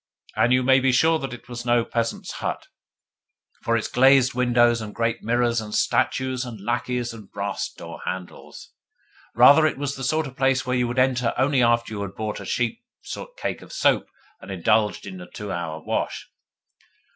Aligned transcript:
And 0.35 0.51
you 0.51 0.63
may 0.63 0.79
be 0.79 0.91
sure 0.91 1.19
that 1.19 1.31
it 1.31 1.47
was 1.47 1.63
no 1.63 1.85
peasant's 1.85 2.31
hut, 2.41 2.65
with 3.67 3.77
its 3.77 3.87
glazed 3.87 4.33
windows 4.33 4.81
and 4.81 4.95
great 4.95 5.21
mirrors 5.21 5.61
and 5.61 5.75
statues 5.75 6.43
and 6.43 6.59
lacqueys 6.59 7.13
and 7.13 7.29
brass 7.31 7.71
door 7.71 8.01
handles! 8.03 8.71
Rather, 9.35 9.67
it 9.67 9.77
was 9.77 9.95
the 9.95 10.03
sort 10.03 10.25
of 10.25 10.35
place 10.35 10.65
which 10.65 10.79
you 10.79 10.87
would 10.87 10.97
enter 10.97 11.35
only 11.37 11.61
after 11.61 11.93
you 11.93 12.01
had 12.01 12.15
bought 12.15 12.39
a 12.39 12.47
cheap 12.47 12.83
cake 13.37 13.61
of 13.61 13.71
soap 13.71 14.09
and 14.39 14.49
indulged 14.49 15.05
in 15.05 15.21
a 15.21 15.29
two 15.29 15.51
hours' 15.51 15.83
wash. 15.85 16.31